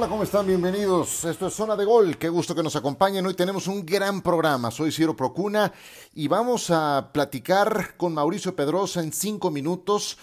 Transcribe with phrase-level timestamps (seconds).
[0.00, 0.46] Hola, ¿cómo están?
[0.46, 1.26] Bienvenidos.
[1.26, 2.16] Esto es Zona de Gol.
[2.16, 3.26] Qué gusto que nos acompañen.
[3.26, 4.70] Hoy tenemos un gran programa.
[4.70, 5.70] Soy Ciro Procuna
[6.14, 10.16] y vamos a platicar con Mauricio Pedrosa en cinco minutos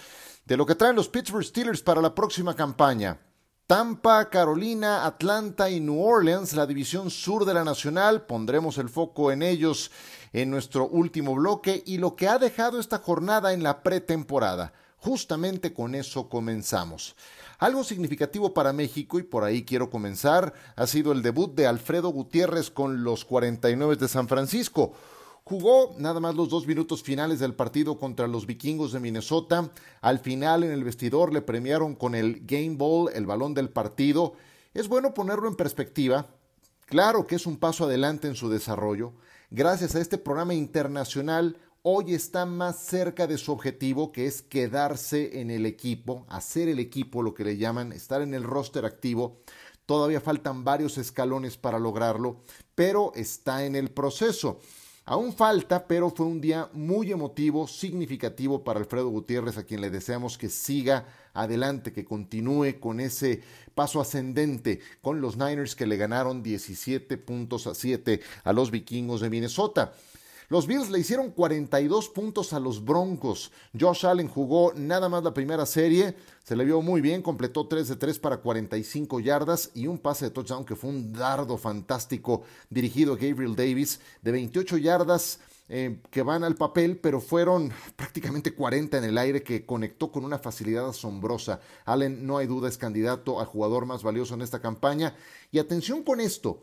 [0.44, 3.20] de lo que traen los Pittsburgh Steelers para la próxima campaña.
[3.68, 8.26] Tampa, Carolina, Atlanta y New Orleans, la división sur de la Nacional.
[8.26, 9.92] Pondremos el foco en ellos
[10.32, 14.72] en nuestro último bloque y lo que ha dejado esta jornada en la pretemporada.
[14.96, 17.14] Justamente con eso comenzamos.
[17.58, 22.10] Algo significativo para México, y por ahí quiero comenzar, ha sido el debut de Alfredo
[22.10, 24.92] Gutiérrez con los 49 de San Francisco.
[25.42, 29.70] Jugó nada más los dos minutos finales del partido contra los vikingos de Minnesota.
[30.02, 34.34] Al final en el vestidor le premiaron con el Game Ball, el balón del partido.
[34.72, 36.26] Es bueno ponerlo en perspectiva.
[36.84, 39.14] Claro que es un paso adelante en su desarrollo.
[39.50, 41.56] Gracias a este programa internacional,
[41.90, 46.80] hoy está más cerca de su objetivo, que es quedarse en el equipo, hacer el
[46.80, 49.40] equipo, lo que le llaman, estar en el roster activo.
[49.86, 52.42] Todavía faltan varios escalones para lograrlo,
[52.74, 54.60] pero está en el proceso.
[55.06, 59.88] Aún falta, pero fue un día muy emotivo, significativo para Alfredo Gutiérrez, a quien le
[59.88, 63.40] deseamos que siga adelante, que continúe con ese
[63.74, 69.22] paso ascendente con los Niners que le ganaron 17 puntos a 7 a los vikingos
[69.22, 69.94] de Minnesota.
[70.50, 73.52] Los Bills le hicieron 42 puntos a los Broncos.
[73.78, 77.86] Josh Allen jugó nada más la primera serie, se le vio muy bien, completó 3
[77.86, 82.44] de 3 para 45 yardas y un pase de touchdown que fue un dardo fantástico
[82.70, 85.40] dirigido a Gabriel Davis de 28 yardas.
[85.70, 90.24] Eh, que van al papel, pero fueron prácticamente 40 en el aire que conectó con
[90.24, 91.60] una facilidad asombrosa.
[91.84, 95.14] Allen, no hay duda, es candidato al jugador más valioso en esta campaña.
[95.50, 96.62] Y atención con esto,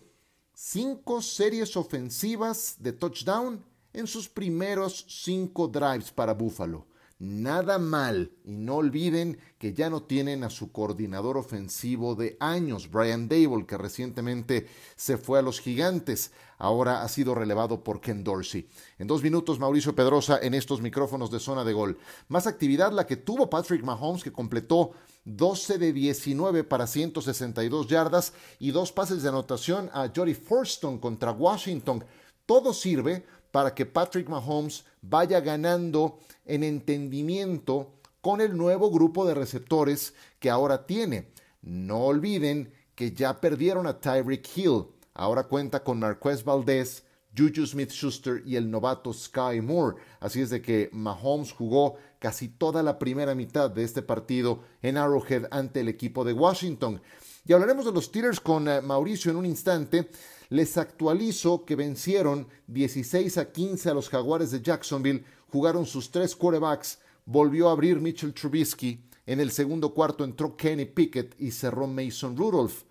[0.55, 3.63] cinco series ofensivas de touchdown
[3.95, 6.85] en sus primeros cinco drives para Buffalo.
[7.17, 12.91] Nada mal, y no olviden que ya no tienen a su coordinador ofensivo de años,
[12.91, 14.67] Brian Dable, que recientemente
[14.97, 18.67] se fue a los gigantes, ahora ha sido relevado por Ken Dorsey.
[18.99, 21.97] En dos minutos, Mauricio Pedrosa en estos micrófonos de zona de gol.
[22.27, 24.91] Más actividad la que tuvo Patrick Mahomes, que completó
[25.23, 31.31] 12 de 19 para 162 yardas y dos pases de anotación a Jody Forston contra
[31.31, 32.03] Washington.
[32.45, 33.25] Todo sirve
[33.55, 40.49] para que Patrick Mahomes vaya ganando en entendimiento con el nuevo grupo de receptores que
[40.49, 41.29] ahora tiene.
[41.61, 44.87] No olviden que ya perdieron a Tyreek Hill.
[45.13, 50.01] Ahora cuenta con Marquez Valdez, Juju Smith Schuster y el novato Sky Moore.
[50.19, 54.97] Así es de que Mahomes jugó casi toda la primera mitad de este partido en
[54.97, 57.01] Arrowhead ante el equipo de Washington.
[57.45, 60.09] Y hablaremos de los Steelers con eh, Mauricio en un instante.
[60.49, 66.35] Les actualizo que vencieron 16 a 15 a los Jaguares de Jacksonville, jugaron sus tres
[66.35, 71.87] quarterbacks, volvió a abrir Mitchell Trubisky, en el segundo cuarto entró Kenny Pickett y cerró
[71.87, 72.83] Mason Rudolph.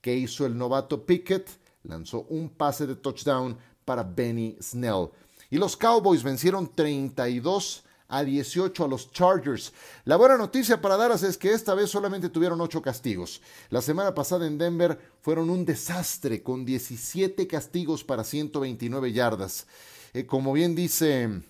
[0.00, 1.48] ¿Qué hizo el novato Pickett?
[1.84, 5.08] Lanzó un pase de touchdown para Benny Snell.
[5.50, 9.72] Y los Cowboys vencieron 32 a 18 a los Chargers.
[10.04, 13.40] La buena noticia para Dallas es que esta vez solamente tuvieron 8 castigos.
[13.70, 19.66] La semana pasada en Denver fueron un desastre con 17 castigos para 129 yardas.
[20.14, 21.42] Eh, como bien dice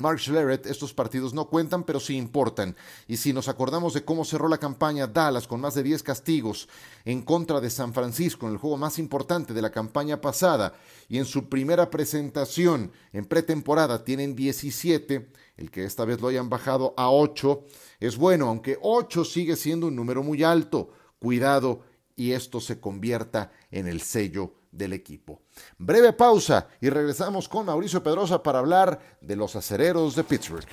[0.00, 2.76] Mark Schlereth, estos partidos no cuentan, pero sí importan.
[3.08, 6.68] Y si nos acordamos de cómo cerró la campaña Dallas con más de 10 castigos
[7.04, 10.74] en contra de San Francisco en el juego más importante de la campaña pasada,
[11.08, 16.48] y en su primera presentación en pretemporada tienen 17, el que esta vez lo hayan
[16.48, 17.64] bajado a 8
[17.98, 20.90] es bueno, aunque 8 sigue siendo un número muy alto.
[21.18, 21.82] Cuidado
[22.14, 25.42] y esto se convierta en el sello del equipo.
[25.76, 30.66] Breve pausa y regresamos con Mauricio Pedrosa para hablar de los acereros de Pittsburgh.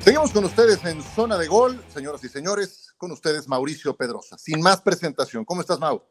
[0.00, 4.36] Seguimos con ustedes en Zona de Gol, señoras y señores, con ustedes Mauricio Pedrosa.
[4.36, 6.02] Sin más presentación, ¿cómo estás, Mau?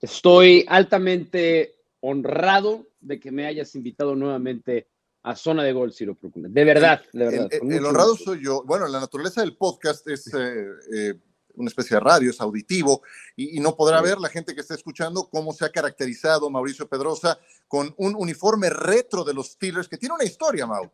[0.00, 4.88] Estoy altamente honrado de que me hayas invitado nuevamente
[5.26, 6.48] a Zona de Gol, Ciro Procuna.
[6.48, 7.48] De verdad, de verdad.
[7.50, 8.62] El, honrado soy yo.
[8.64, 11.14] Bueno, la naturaleza del podcast es eh, eh,
[11.54, 13.02] una especie de radio, es auditivo,
[13.34, 17.40] y, no podrá ver la gente que está escuchando cómo se ha caracterizado Mauricio Pedrosa
[17.66, 20.88] con un uniforme retro de los Steelers que tiene una historia, Mau.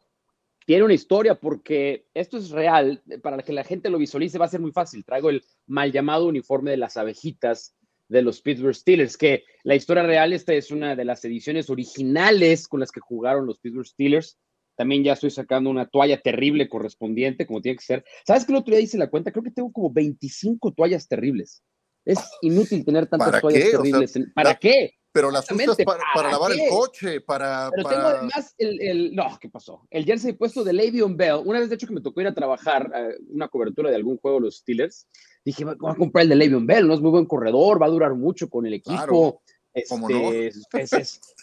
[0.65, 3.03] Tiene una historia porque esto es real.
[3.23, 5.05] Para que la gente lo visualice va a ser muy fácil.
[5.05, 7.75] Traigo el mal llamado uniforme de las abejitas
[8.13, 12.69] de los Pittsburgh Steelers, que la historia real, esta es una de las ediciones originales
[12.69, 14.39] con las que jugaron los Pittsburgh Steelers.
[14.77, 18.05] También ya estoy sacando una toalla terrible correspondiente, como tiene que ser.
[18.27, 19.33] ¿Sabes qué el otro día hice la cuenta?
[19.33, 21.63] Creo que tengo como 25 toallas terribles.
[22.05, 24.19] Es inútil tener tantas toallas terribles.
[24.35, 24.95] ¿Para qué?
[25.13, 27.71] Pero las usas para, lavar el coche, para.
[27.71, 29.87] Pero tengo además el, No, ¿qué pasó?
[29.91, 31.43] El jersey puesto de Le'Veon Bell.
[31.45, 34.17] Una vez, de hecho, que me tocó ir a trabajar eh, una cobertura de algún
[34.17, 35.07] juego de los Steelers,
[35.45, 36.95] dije, voy a comprar el de Le'Veon Bell, ¿no?
[36.95, 39.43] Es muy buen corredor, va a durar mucho con el equipo.
[39.75, 40.49] Este,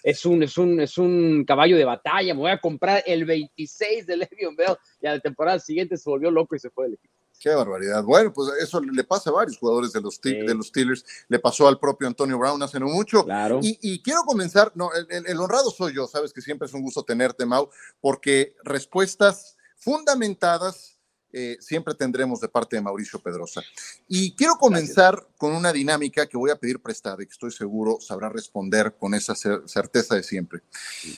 [0.03, 2.33] es, un, es, un, es un caballo de batalla.
[2.33, 4.77] Me voy a comprar el 26 de Le'Veon Bell.
[4.99, 7.18] Y a la temporada siguiente se volvió loco y se fue del equipo.
[7.39, 8.03] Qué barbaridad.
[8.03, 11.05] Bueno, pues eso le pasa a varios jugadores de los, de los Steelers.
[11.29, 13.23] Le pasó al propio Antonio Brown hace no mucho.
[13.23, 13.61] Claro.
[13.63, 17.45] Y, quiero comenzar, no, el, honrado soy yo, sabes que siempre es un gusto tenerte,
[17.45, 17.69] Mau,
[18.01, 20.99] porque respuestas fundamentadas
[21.31, 23.61] eh, siempre tendremos de parte de Mauricio Pedrosa.
[24.09, 27.99] Y quiero comenzar con una dinámica que voy a pedir prestada y que estoy seguro
[28.01, 30.61] sabrá responder con esa certeza de siempre.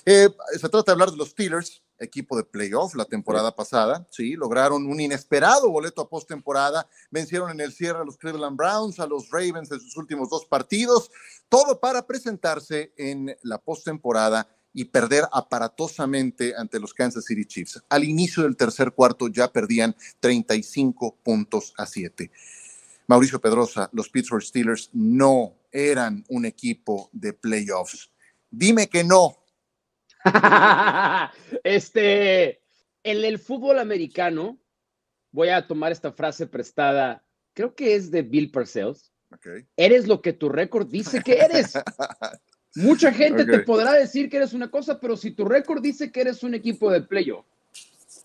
[0.06, 4.34] Eh, se trata de hablar de los Steelers equipo de playoff la temporada pasada, sí,
[4.34, 9.08] lograron un inesperado boleto a postemporada, vencieron en el cierre a los Cleveland Browns, a
[9.08, 11.12] los Ravens en sus últimos dos partidos,
[11.48, 17.84] todo para presentarse en la postemporada y perder aparatosamente ante los Kansas City Chiefs.
[17.90, 22.32] Al inicio del tercer cuarto ya perdían 35 puntos a 7.
[23.08, 28.12] Mauricio Pedrosa, los Pittsburgh Steelers no eran un equipo de playoffs.
[28.50, 29.41] Dime que no,
[31.64, 32.62] este,
[33.04, 34.60] en el fútbol americano,
[35.32, 37.24] voy a tomar esta frase prestada,
[37.54, 39.12] creo que es de Bill Parcells.
[39.78, 41.74] Eres lo que tu récord dice que eres.
[42.76, 46.22] Mucha gente te podrá decir que eres una cosa, pero si tu récord dice que
[46.22, 47.46] eres un equipo de playoff,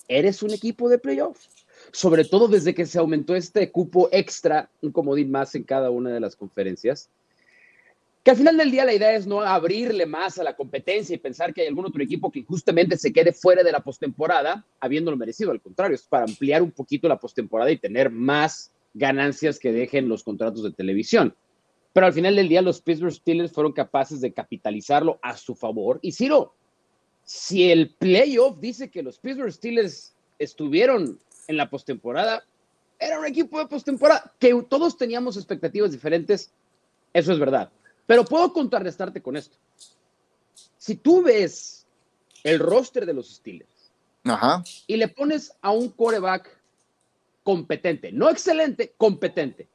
[0.09, 1.47] eres un equipo de playoff.
[1.93, 6.11] Sobre todo desde que se aumentó este cupo extra, un comodín más en cada una
[6.11, 7.09] de las conferencias
[8.27, 11.19] que al final del día la idea es no abrirle más a la competencia y
[11.19, 15.17] pensar que hay algún otro equipo que justamente se quede fuera de la postemporada, habiéndolo
[15.17, 15.53] merecido.
[15.53, 20.09] Al contrario, es para ampliar un poquito la postemporada y tener más ganancias que dejen
[20.09, 21.37] los contratos de televisión.
[21.93, 26.01] Pero al final del día, los Pittsburgh Steelers fueron capaces de capitalizarlo a su favor.
[26.03, 26.53] Y Ciro,
[27.23, 32.43] si el playoff dice que los Pittsburgh Steelers estuvieron en la postemporada,
[32.99, 36.53] era un equipo de postemporada, que todos teníamos expectativas diferentes,
[37.13, 37.71] eso es verdad.
[38.07, 39.57] Pero puedo contrarrestarte con esto.
[40.79, 41.87] Si tú ves
[42.45, 43.93] el roster de los Steelers
[44.87, 46.49] y le pones a un coreback
[47.43, 49.69] competente, no excelente, competente,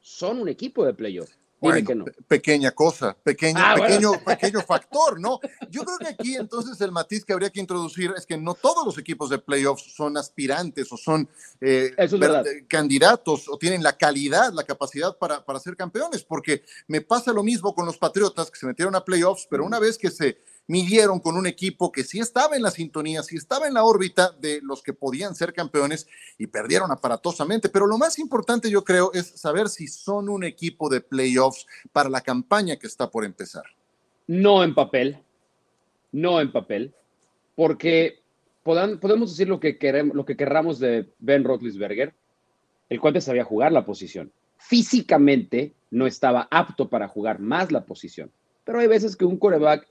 [0.00, 1.30] son un equipo de playoff.
[1.60, 5.38] Bueno, pequeña cosa, pequeño, ah, pequeño, pequeño factor, ¿no?
[5.68, 8.86] Yo creo que aquí entonces el matiz que habría que introducir es que no todos
[8.86, 11.28] los equipos de playoffs son aspirantes o son
[11.60, 11.94] eh,
[12.66, 17.42] candidatos o tienen la calidad, la capacidad para, para ser campeones, porque me pasa lo
[17.42, 20.38] mismo con los Patriotas que se metieron a playoffs, pero una vez que se
[20.70, 24.30] midieron con un equipo que sí estaba en la sintonía, sí estaba en la órbita
[24.40, 26.06] de los que podían ser campeones
[26.38, 27.68] y perdieron aparatosamente.
[27.68, 32.08] Pero lo más importante, yo creo, es saber si son un equipo de playoffs para
[32.08, 33.64] la campaña que está por empezar.
[34.28, 35.18] No en papel,
[36.12, 36.94] no en papel,
[37.56, 38.20] porque
[38.62, 42.14] podemos decir lo que, queremos, lo que querramos de Ben Roethlisberger,
[42.88, 44.30] el cual te sabía jugar la posición.
[44.56, 48.30] Físicamente no estaba apto para jugar más la posición,
[48.62, 49.89] pero hay veces que un coreback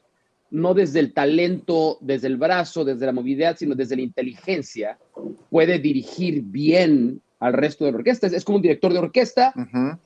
[0.51, 4.97] no desde el talento, desde el brazo, desde la movilidad, sino desde la inteligencia,
[5.49, 8.27] puede dirigir bien al resto de la orquesta.
[8.27, 9.53] Es, como un director de orquesta.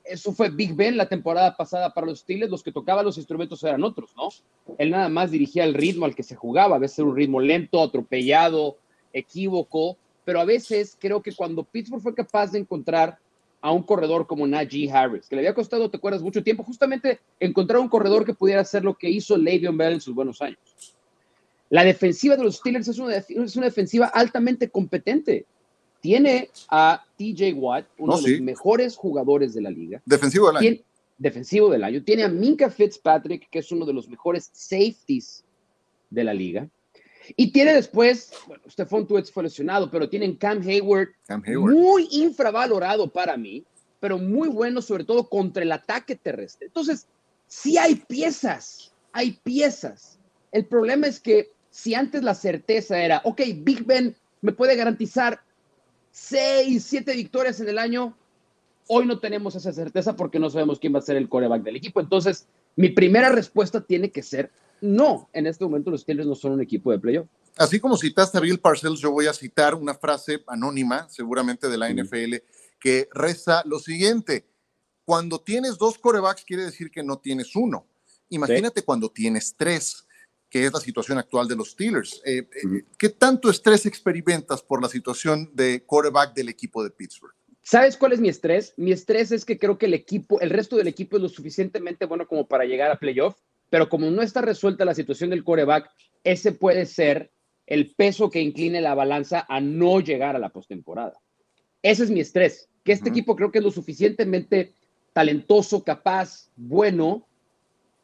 [0.04, 2.50] Eso fue Big Ben la temporada pasada para los Steelers.
[2.50, 4.28] Los que tocaban los instrumentos eran otros, ¿no?
[4.78, 6.76] Él nada más dirigía el ritmo al que se jugaba.
[6.76, 8.76] A veces era un ritmo lento, atropellado,
[9.12, 9.96] equívoco.
[10.24, 13.18] Pero a veces creo que cuando Pittsburgh fue capaz de encontrar
[13.64, 17.20] a un corredor como Najee Harris, que le había costado, te acuerdas, mucho tiempo, justamente
[17.40, 20.58] encontrar un corredor que pudiera hacer lo que hizo Le'Veon Bell en sus buenos años.
[21.70, 25.46] La defensiva de los Steelers es una, es una defensiva altamente competente.
[26.02, 30.02] Tiene a TJ Watt, uno de los mejores jugadores de la liga.
[30.04, 30.80] Defensivo del año.
[31.16, 32.04] defensivo del año.
[32.04, 35.42] Tiene a Minka Fitzpatrick, que es uno de los mejores safeties
[36.10, 36.68] de la liga.
[37.36, 42.08] Y tiene después, bueno, Stephon Tuetz fue lesionado, pero tienen Cam Hayward, Cam Hayward, muy
[42.10, 43.64] infravalorado para mí,
[44.00, 46.66] pero muy bueno sobre todo contra el ataque terrestre.
[46.66, 47.06] Entonces,
[47.46, 50.18] sí hay piezas, hay piezas.
[50.52, 55.40] El problema es que si antes la certeza era, ok, Big Ben me puede garantizar
[56.10, 58.16] seis, siete victorias en el año,
[58.86, 61.76] hoy no tenemos esa certeza porque no sabemos quién va a ser el coreback del
[61.76, 62.00] equipo.
[62.00, 64.50] Entonces, mi primera respuesta tiene que ser
[64.84, 67.26] no, en este momento los Steelers no son un equipo de playoff.
[67.56, 71.78] Así como citaste a Bill Parcells, yo voy a citar una frase anónima, seguramente de
[71.78, 72.34] la NFL,
[72.78, 74.46] que reza lo siguiente:
[75.04, 77.86] cuando tienes dos corebacks, quiere decir que no tienes uno.
[78.28, 80.06] Imagínate cuando tienes tres,
[80.50, 82.20] que es la situación actual de los Steelers.
[82.26, 87.34] Eh, eh, ¿Qué tanto estrés experimentas por la situación de coreback del equipo de Pittsburgh?
[87.62, 88.74] ¿Sabes cuál es mi estrés?
[88.76, 92.04] Mi estrés es que creo que el equipo, el resto del equipo es lo suficientemente
[92.04, 93.36] bueno como para llegar a playoff,
[93.74, 95.90] pero como no está resuelta la situación del coreback,
[96.22, 97.32] ese puede ser
[97.66, 101.14] el peso que incline la balanza a no llegar a la postemporada.
[101.82, 104.74] Ese es mi estrés, que este equipo creo que es lo suficientemente
[105.12, 107.26] talentoso, capaz, bueno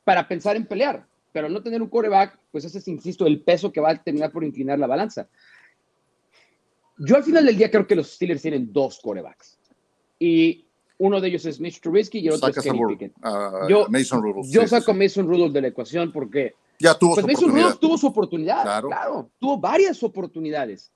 [0.03, 3.71] para pensar en pelear, pero no tener un coreback, pues ese es, insisto, el peso
[3.71, 5.29] que va a terminar por inclinar la balanza.
[6.99, 9.57] Yo al final del día creo que los Steelers tienen dos corebacks.
[10.19, 10.67] Y
[11.01, 13.13] uno de ellos es Mitch Trubisky y el otro es Kenny Pickett.
[13.69, 14.47] yo, Mason Rudolph.
[14.49, 17.79] Yo saco a Mason Rudolph de la ecuación porque ya tuvo pues su Mason Rudolph
[17.81, 18.63] tuvo su oportunidad.
[18.83, 19.31] Claro.
[19.39, 20.93] tuvo varias oportunidades.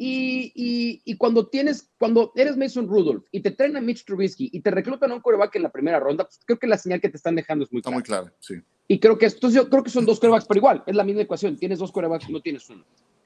[0.00, 4.48] Y, y, y, cuando tienes, cuando eres Mason Rudolph y te traen a Mitch Trubisky
[4.52, 7.00] y te reclutan a un coreback en la primera ronda, pues creo que la señal
[7.00, 7.98] que te están dejando es muy clara.
[7.98, 8.54] Está muy clara, sí.
[8.86, 11.22] Y creo que esto, yo creo que son dos corebacks, pero igual, es la misma
[11.22, 11.56] ecuación.
[11.56, 12.84] Tienes dos corebacks, no tienes uno.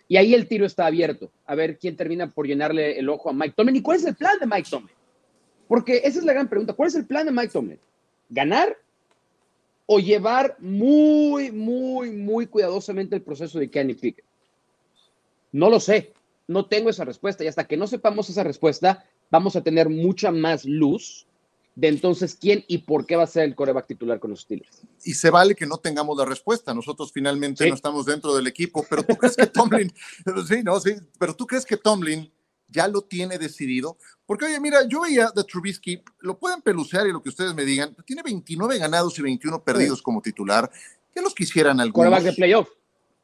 [0.09, 1.31] Y ahí el tiro está abierto.
[1.45, 3.77] A ver quién termina por llenarle el ojo a Mike Tomlin.
[3.77, 4.97] ¿Y cuál es el plan de Mike Tomlin?
[5.69, 6.73] Porque esa es la gran pregunta.
[6.73, 7.79] ¿Cuál es el plan de Mike Tomlin?
[8.29, 8.77] ¿Ganar
[9.87, 14.25] o llevar muy, muy, muy cuidadosamente el proceso de Kenny Pickett?
[15.53, 16.13] No lo sé.
[16.47, 17.45] No tengo esa respuesta.
[17.45, 21.27] Y hasta que no sepamos esa respuesta, vamos a tener mucha más luz
[21.75, 24.83] de entonces quién y por qué va a ser el coreback titular con los Steelers.
[25.05, 28.85] Y se vale que no tengamos la respuesta, nosotros finalmente no estamos dentro del equipo,
[28.89, 29.93] pero tú crees que Tomlin,
[30.47, 32.31] sí, no, sí, pero tú crees que Tomlin
[32.73, 37.13] ya lo tiene decidido, porque oye, mira, yo veía de Trubisky, lo pueden pelucear y
[37.13, 40.71] lo que ustedes me digan, tiene 29 ganados y 21 perdidos como titular,
[41.15, 42.09] ¿qué los quisieran algunos?
[42.09, 42.69] Coreback de playoff.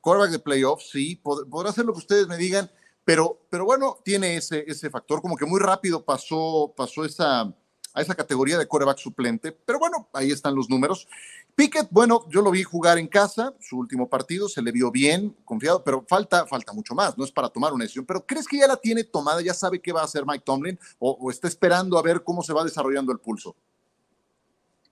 [0.01, 2.71] Coreback de playoff, sí, podrá hacer lo que ustedes me digan,
[3.05, 7.53] pero, pero bueno, tiene ese, ese factor, como que muy rápido pasó, pasó esa
[7.95, 9.53] a esa categoría de coreback suplente.
[9.53, 11.09] Pero bueno, ahí están los números.
[11.59, 15.35] Pickett, bueno, yo lo vi jugar en casa, su último partido, se le vio bien,
[15.45, 18.07] confiado, pero falta, falta mucho más, no es para tomar una decisión.
[18.07, 20.79] Pero ¿crees que ya la tiene tomada, ya sabe qué va a hacer Mike Tomlin
[21.01, 23.57] o, está esperando a ver cómo se va desarrollando el pulso?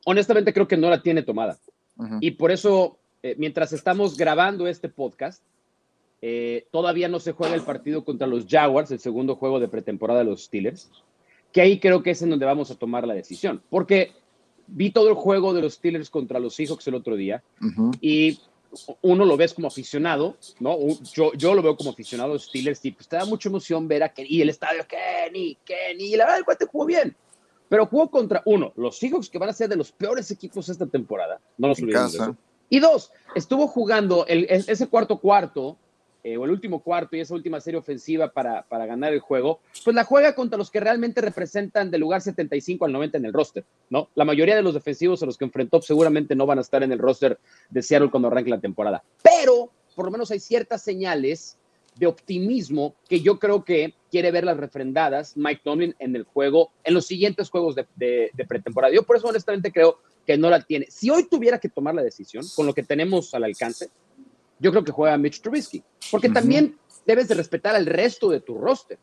[0.06, 1.56] Honestamente creo que no la tiene tomada.
[2.20, 5.44] Y por eso, eh, mientras estamos grabando este podcast,
[6.20, 10.18] eh, todavía no se juega el partido contra los Jaguars, el segundo juego de pretemporada
[10.18, 10.90] de los Steelers
[11.52, 13.62] que ahí creo que es en donde vamos a tomar la decisión.
[13.70, 14.12] Porque
[14.66, 17.42] vi todo el juego de los Steelers contra los Seahawks el otro día
[18.00, 18.38] y
[19.02, 20.76] uno lo ves como aficionado, ¿no?
[21.12, 24.02] Yo, yo lo veo como aficionado de Steelers y pues te da mucha emoción ver
[24.02, 27.16] a Kenny y el estadio, Kenny, Kenny, y la verdad el cuate jugó bien.
[27.68, 30.87] Pero jugó contra, uno, los Seahawks que van a ser de los peores equipos esta
[30.87, 32.16] temporada, no nos olvidemos.
[32.68, 35.76] Y dos, estuvo jugando el, ese cuarto cuarto
[36.26, 39.61] eh, o el último cuarto y esa última serie ofensiva para, para, ganar el juego,
[39.85, 43.33] pues la juega contra los que realmente representan del lugar 75 al 90 en el
[43.33, 44.09] roster, ¿no?
[44.16, 46.90] La mayoría de los defensivos a los que enfrentó seguramente no van a estar en
[46.90, 47.38] el roster
[47.71, 49.04] de Seattle cuando arranque la temporada.
[49.23, 51.59] Pero, por lo menos hay ciertas señales
[51.95, 56.73] de optimismo que yo creo que quiere ver las refrendadas Mike Tomlin en el juego,
[56.83, 58.92] en los siguientes juegos de, de pretemporada.
[58.92, 60.87] Yo por eso honestamente creo que no la tiene.
[60.90, 63.90] Si hoy tuviera que tomar la decisión, con lo que tenemos al alcance,
[64.59, 68.57] yo creo que juega Mitch Trubisky, porque también debes de respetar al resto de tu
[68.59, 68.99] roster.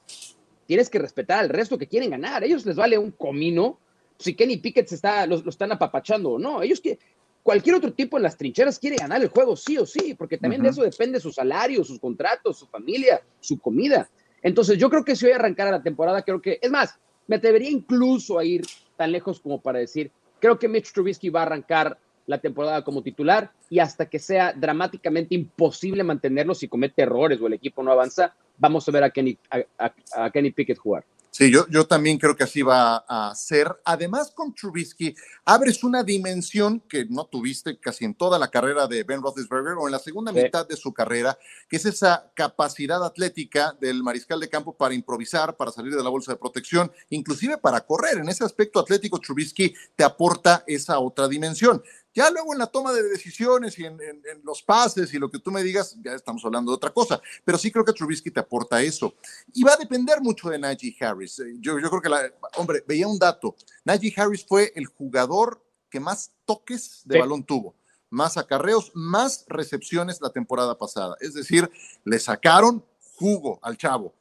[0.65, 2.43] Tienes que respetar al resto que quieren ganar.
[2.43, 3.79] ellos les vale un comino
[4.17, 6.61] si Kenny Pickett se está, lo, están apapachando o no.
[6.61, 6.99] Ellos que
[7.41, 10.63] cualquier otro tipo en las trincheras quiere ganar el juego sí o sí, porque también
[10.63, 14.09] de eso depende su salario, sus contratos, su familia, su comida.
[14.41, 17.69] Entonces yo creo que si hoy arrancara la temporada, creo que, es más, me atrevería
[17.69, 21.97] incluso a ir tan lejos como para decir, creo que Mitch Trubisky va a arrancar
[22.25, 27.47] la temporada como titular y hasta que sea dramáticamente imposible mantenerlo si comete errores o
[27.47, 29.37] el equipo no avanza, vamos a ver a Kenny,
[29.77, 31.05] a, Kenny Pickett jugar.
[31.33, 33.67] Sí, yo, yo también creo que así va a ser.
[33.85, 35.15] Además, con Trubisky,
[35.45, 39.87] abres una dimensión que no tuviste casi en toda la carrera de Ben Roethlisberger o
[39.87, 41.35] en la segunda mitad de su carrera,
[41.67, 46.09] que es esa capacidad atlética del mariscal de campo para improvisar, para salir de la
[46.11, 48.19] bolsa de protección, inclusive para correr.
[48.19, 51.81] En ese aspecto atlético, Trubisky te aporta esa otra dimensión.
[52.13, 53.99] Ya luego en la toma de decisiones y en,
[54.43, 57.19] los pases y lo que tú me digas, ya estamos hablando de otra cosa.
[57.43, 59.15] Pero sí creo que Trubisky te aporta eso.
[59.53, 61.39] Y va a depender mucho de Najee Harris.
[61.39, 63.55] Eh, yo, yo creo que, la, hombre, veía un dato.
[63.83, 67.75] Najee Harris fue el jugador que más toques de balón tuvo.
[68.11, 71.15] Más acarreos, más recepciones la temporada pasada.
[71.19, 71.69] Es decir,
[72.03, 74.13] le sacaron jugo al chavo.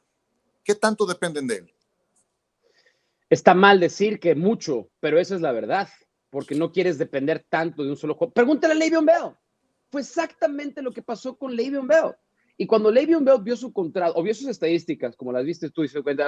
[0.63, 1.73] ¿Qué tanto dependen de él?
[3.29, 5.89] Está mal decir que mucho, pero esa es la verdad
[6.33, 8.33] porque no quieres depender tanto de un solo juego.
[8.33, 9.35] Pregúntale a Le'Veon Bell.
[9.91, 12.15] Fue exactamente lo que pasó con Le'Veon Bell.
[12.57, 15.83] Y cuando Le'Veon Bell vio su contrato, o vio sus estadísticas, como las viste tú,
[15.83, 16.25] y se cuenta,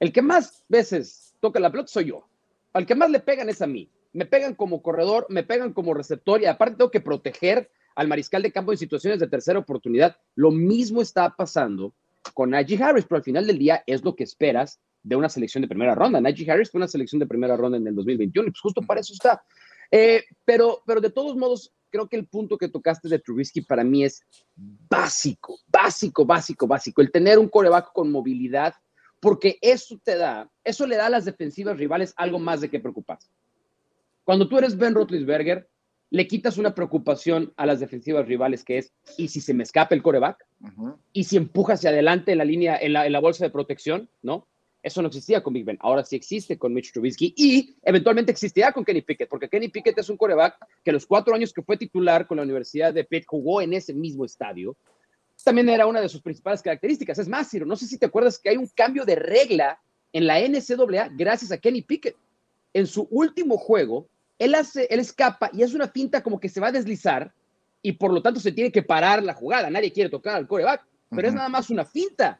[0.00, 2.26] el que más veces toca la pelota soy yo.
[2.72, 3.88] Al que más le pegan es a mí.
[4.12, 8.42] Me pegan como corredor, me pegan como receptor y aparte tengo que proteger al mariscal
[8.42, 10.16] de campo en situaciones de tercera oportunidad.
[10.34, 11.94] Lo mismo está pasando
[12.34, 15.62] con Najee Harris, pero al final del día es lo que esperas de una selección
[15.62, 16.20] de primera ronda.
[16.20, 19.00] Najee Harris fue una selección de primera ronda en el 2021 y pues justo para
[19.00, 19.42] eso está.
[19.90, 23.84] Eh, pero, pero de todos modos, creo que el punto que tocaste de Trubisky para
[23.84, 24.22] mí es
[24.56, 27.02] básico, básico, básico, básico.
[27.02, 28.74] El tener un coreback con movilidad,
[29.18, 32.80] porque eso te da, eso le da a las defensivas rivales algo más de qué
[32.80, 33.28] preocuparse.
[34.24, 35.68] Cuando tú eres Ben Roethlisberger,
[36.10, 39.94] le quitas una preocupación a las defensivas rivales que es, ¿y si se me escapa
[39.94, 40.44] el coreback?
[41.12, 44.08] ¿Y si empuja hacia adelante en la línea, en la, en la bolsa de protección?
[44.22, 44.46] ¿No?
[44.82, 45.76] Eso no existía con Big Ben.
[45.80, 49.98] Ahora sí existe con Mitch Trubisky y eventualmente existirá con Kenny Pickett, porque Kenny Pickett
[49.98, 53.24] es un coreback que los cuatro años que fue titular con la Universidad de Pitt
[53.26, 54.76] jugó en ese mismo estadio.
[55.44, 57.18] También era una de sus principales características.
[57.18, 59.78] Es más, Ciro, no sé si te acuerdas que hay un cambio de regla
[60.12, 62.16] en la NCAA gracias a Kenny Pickett.
[62.72, 64.06] En su último juego,
[64.38, 67.32] él, hace, él escapa y es una finta como que se va a deslizar
[67.82, 69.68] y por lo tanto se tiene que parar la jugada.
[69.68, 72.38] Nadie quiere tocar al coreback, pero es nada más una finta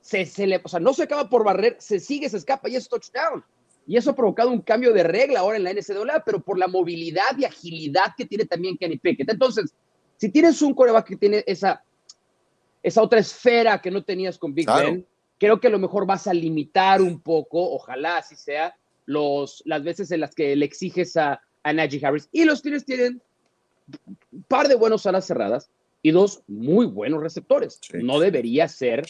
[0.00, 2.88] se, le, o sea, no se acaba por barrer, se sigue, se escapa y es
[2.88, 3.44] touchdown.
[3.86, 6.68] Y eso ha provocado un cambio de regla ahora en la NCAA, pero por la
[6.68, 9.30] movilidad y agilidad que tiene también Kenny Pickett.
[9.30, 9.74] Entonces,
[10.16, 11.82] si tienes un coreback que tiene esa,
[12.82, 15.06] esa otra esfera que no tenías con Big Ben,
[15.38, 18.76] creo que a lo mejor vas a limitar un poco, ojalá así sea,
[19.06, 22.28] los, las veces en las que le exiges a, a Najee Harris.
[22.32, 23.20] Y los Tigres tienen
[24.32, 25.70] un par de buenos alas cerradas
[26.02, 27.80] y dos muy buenos receptores.
[27.92, 29.04] No debería ser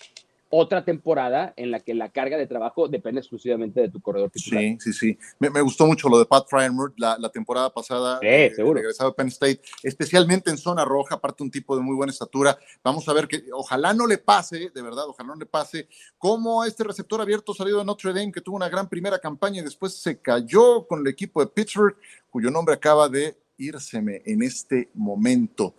[0.50, 4.62] otra temporada en la que la carga de trabajo depende exclusivamente de tu corredor titular.
[4.62, 5.18] Sí, sí, sí.
[5.38, 8.18] Me, gustó mucho lo de Pat Fryermuth la, la temporada pasada.
[8.20, 8.74] Sí, eh, seguro.
[8.74, 12.58] Regresado a Penn State, especialmente en zona roja, aparte un tipo de muy buena estatura.
[12.82, 15.88] Vamos a ver que ojalá no le pase, de verdad, ojalá no le pase,
[16.18, 19.60] como a este receptor abierto salido de Notre Dame, que tuvo una gran primera campaña
[19.60, 21.96] y después se cayó con el equipo de Pittsburgh,
[22.28, 25.76] cuyo nombre acaba de írseme en este momento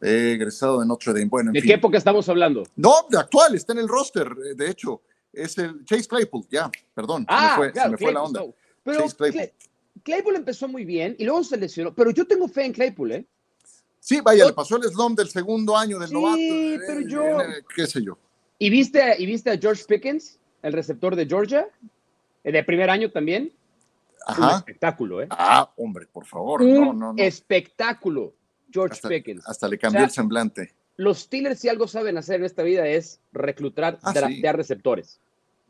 [0.00, 1.26] egresado de Notre Dame.
[1.26, 2.64] Bueno, ¿De qué época estamos hablando?
[2.76, 5.02] No, de actual, está en el roster, eh, de hecho.
[5.32, 8.42] Es el Chase Claypool, ya, perdón, ah, se me fue, se me fue la onda.
[8.82, 9.04] Pero
[10.02, 10.36] Claypool.
[10.36, 13.26] empezó muy bien y luego se lesionó, pero yo tengo fe en Claypool, ¿eh?
[14.00, 16.36] Sí, vaya, le pasó el slump del segundo año del novato.
[16.36, 17.40] Sí, eh, pero yo...
[17.42, 18.18] Eh, qué sé yo.
[18.58, 21.68] ¿Y viste, ¿Y viste a George Pickens, el receptor de Georgia?
[22.42, 23.52] De primer año también.
[24.26, 24.48] Ajá.
[24.48, 25.26] Un espectáculo, ¿eh?
[25.30, 26.62] Ah, hombre, por favor.
[26.62, 27.22] Un no, no, no.
[27.22, 28.34] espectáculo.
[28.70, 29.46] George hasta, Pickens.
[29.46, 30.74] Hasta le cambió el semblante.
[30.96, 35.20] Los Steelers, si algo saben hacer en esta vida, es reclutar, ah, draftear receptores.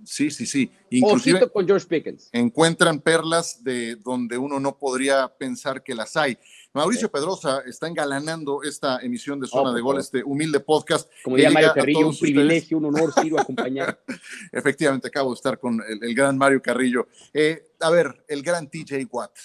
[0.05, 0.71] Sí, sí, sí.
[0.91, 2.31] Inclusive con George Pickens.
[2.33, 6.39] Encuentran perlas de donde uno no podría pensar que las hay.
[6.73, 11.11] Mauricio Pedrosa está engalanando esta emisión de Zona de Gol, este humilde podcast.
[11.25, 14.01] Como diría Mario Carrillo, un privilegio, un honor, Ciro, acompañar.
[14.53, 17.09] Efectivamente, acabo de estar con el, gran Mario Carrillo.
[17.33, 19.37] Eh, a ver, el gran TJ Watt,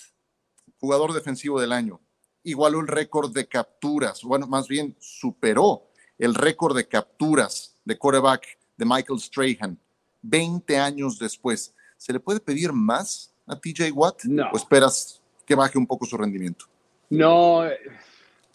[0.80, 2.00] jugador defensivo del año,
[2.46, 8.58] igualó el récord de capturas, bueno, más bien superó el récord de capturas de quarterback
[8.78, 9.78] de Michael Strahan
[10.22, 11.74] 20 años después.
[11.98, 14.24] ¿Se le puede pedir más a TJ Watt?
[14.26, 14.50] No.
[14.54, 16.66] ¿O esperas que baje un poco su rendimiento?
[17.10, 17.64] No,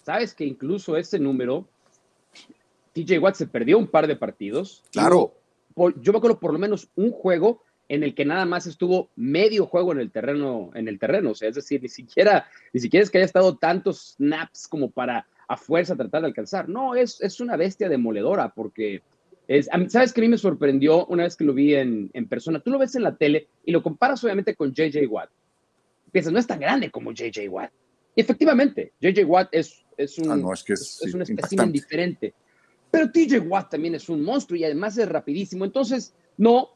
[0.05, 1.68] sabes que incluso ese número,
[2.92, 4.83] TJ Watt se perdió un par de partidos.
[4.90, 5.35] Claro.
[6.00, 9.66] Yo me acuerdo por lo menos un juego en el que nada más estuvo medio
[9.66, 13.03] juego en el terreno, en el terreno, o sea, es decir, ni siquiera, ni siquiera
[13.03, 16.68] es que haya estado tantos snaps como para a fuerza tratar de alcanzar.
[16.68, 19.03] No, es, es una bestia demoledora porque
[19.48, 22.61] es, sabes que a mí me sorprendió una vez que lo vi en, en persona.
[22.61, 25.31] Tú lo ves en la tele y lo comparas obviamente con JJ Watt.
[26.12, 27.72] Piensas, no es tan grande como JJ Watt.
[28.14, 31.72] Y efectivamente, JJ Watt es, es un, ah, no, es, que es, es un espécimen
[31.72, 32.35] diferente.
[32.88, 35.64] Pero TJ Watt también es un monstruo y además es rapidísimo.
[35.64, 36.70] Entonces, no,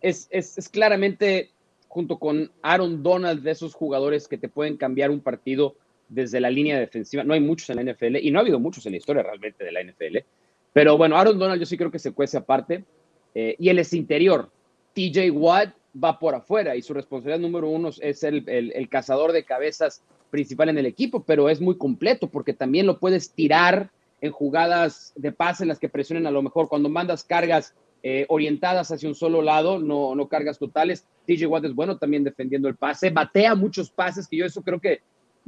[0.00, 1.50] es, claramente,
[1.88, 5.76] junto con Aaron Donald, de esos jugadores que te pueden cambiar un partido
[6.08, 7.24] desde la línea defensiva.
[7.24, 9.64] No hay muchos en la NFL y no ha habido muchos en la historia realmente
[9.64, 10.18] de la NFL.
[10.72, 12.84] Pero bueno, Aaron Donald yo sí creo que se cuece aparte.
[13.34, 14.50] Eh, y él es interior.
[14.94, 19.44] TJ Watt va por afuera y su responsabilidad número uno es el, el, cazador de
[19.44, 24.32] cabezas principal en el equipo, pero es muy completo porque también lo puedes tirar en
[24.32, 28.90] jugadas de pase en las que presionen a lo mejor cuando mandas cargas eh, orientadas
[28.90, 31.06] hacia un solo lado, no, no cargas totales.
[31.26, 34.80] TJ Watt es bueno también defendiendo el pase, batea muchos pases, que yo eso creo
[34.80, 35.02] que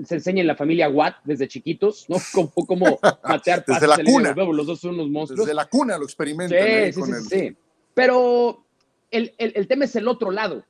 [0.05, 2.17] se enseña en la familia Watt desde chiquitos, ¿no?
[2.33, 3.89] Como, como batear pases.
[3.89, 4.35] Desde la cuna.
[4.35, 5.47] los dos son unos monstruos.
[5.47, 6.93] Desde la cuna lo experimentan.
[6.93, 7.57] Sí, sí, sí,
[7.95, 8.65] Pero
[9.11, 10.65] el, el, el, tema es el otro lado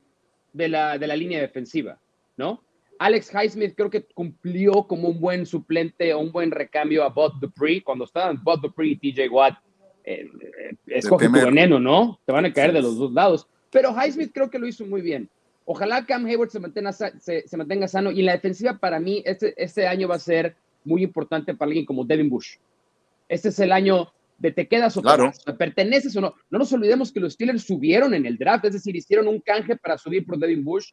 [0.51, 1.99] de la, de la línea defensiva,
[2.37, 2.63] ¿no?
[2.99, 7.33] Alex Highsmith creo que cumplió como un buen suplente o un buen recambio a Bud
[7.41, 9.57] Dupree cuando estaban Bud Dupree y TJ Watt
[10.03, 12.19] eh, eh, escoge tu veneno, ¿no?
[12.25, 13.47] Te van a caer de los dos lados.
[13.71, 15.29] Pero Highsmith creo que lo hizo muy bien.
[15.65, 18.11] Ojalá Cam Hayward se mantenga, se, mantenga sano.
[18.11, 21.85] Y la defensiva para mí, este, este año va a ser muy importante para alguien
[21.85, 22.57] como Devin Bush.
[23.29, 25.31] Este es el año de te quedas o claro.
[25.57, 26.35] perteneces o no.
[26.49, 29.77] No nos olvidemos que los Steelers subieron en el draft, es decir, hicieron un canje
[29.77, 30.91] para subir por Devin Bush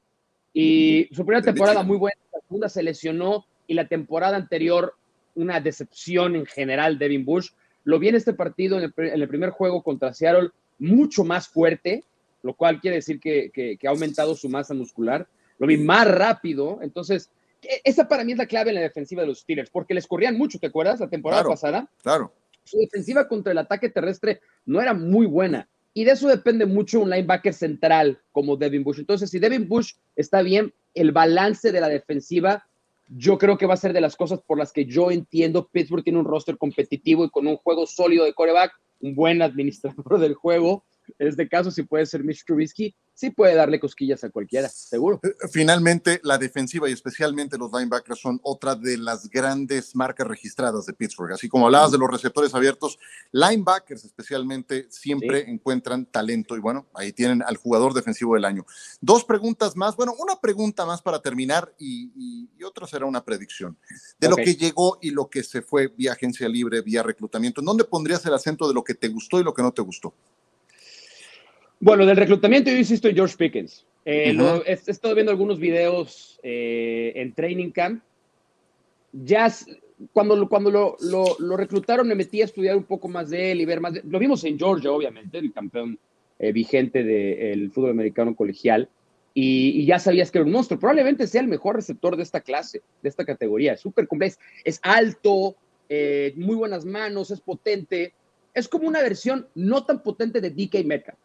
[0.53, 4.95] y su primera temporada muy buena, la segunda se lesionó y la temporada anterior
[5.35, 7.51] una decepción en general Devin Bush.
[7.85, 12.05] Lo vi en este partido, en el, primer juego contra Seattle, mucho más fuerte,
[12.43, 15.27] lo cual quiere decir que, ha aumentado su masa muscular.
[15.59, 17.31] Lo vi más rápido, entonces
[17.63, 20.07] e, esa para mí es la clave en la defensiva de los Steelers, porque les
[20.07, 21.01] corrían mucho, ¿te acuerdas?
[21.01, 21.89] La temporada pasada.
[22.03, 22.33] Claro.
[22.65, 25.69] Su defensiva contra el ataque terrestre no era muy buena.
[25.93, 29.01] Y de eso depende mucho un linebacker central como Devin Bush.
[29.01, 32.69] Entonces, si Devin Bush está bien, el balance de la defensiva
[33.17, 36.05] yo creo que va a ser de las cosas por las que yo entiendo Pittsburgh
[36.05, 40.35] tiene un roster competitivo y con un juego sólido de coreback, un buen administrador del
[40.35, 40.85] juego,
[41.19, 45.21] este caso, si puede ser Mitch Trubisky, sí puede darle cosquillas a cualquiera, seguro.
[45.23, 50.87] Eh, finalmente, la defensiva y especialmente los linebackers son otra de las grandes marcas registradas
[50.87, 51.33] de Pittsburgh.
[51.33, 52.99] Así como hablabas de los receptores abiertos,
[53.33, 58.65] linebackers especialmente siempre encuentran talento y bueno, ahí tienen al jugador defensivo del año.
[59.03, 63.77] Dos preguntas más, bueno, una pregunta más para terminar y, otra será una predicción.
[64.19, 67.65] De lo que llegó y lo que se fue vía agencia libre, vía reclutamiento, ¿en
[67.67, 70.15] dónde pondrías el acento de lo que te gustó y lo que no te gustó?
[71.83, 73.87] Bueno, del reclutamiento yo insisto en George Pickens.
[74.05, 78.03] Eh, he, estado viendo algunos videos eh, en Training Camp.
[79.13, 79.51] Ya
[80.13, 80.97] cuando, cuando lo,
[81.39, 83.95] lo, reclutaron me metí a estudiar un poco más de él y ver más.
[84.05, 85.99] lo vimos en Georgia, obviamente, el campeón
[86.39, 88.87] eh, vigente del fútbol americano colegial.
[89.33, 90.79] Y, ya sabías que era un monstruo.
[90.79, 93.73] Probablemente sea el mejor receptor de esta clase, de esta categoría.
[93.73, 94.37] Es súper complejo.
[94.65, 95.57] Es alto,
[96.37, 98.13] muy buenas manos, es potente.
[98.53, 101.19] Es como una versión no tan potente de DK Metcalf